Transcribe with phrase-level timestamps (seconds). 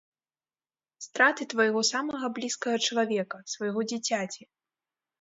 [1.07, 4.43] Страты твайго самага блізкага чалавека, свайго дзіцяці.